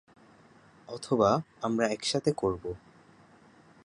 অথবা, 0.87 1.41
আমরা 1.61 1.85
একসাথে 1.87 2.31
করবো। 2.33 2.69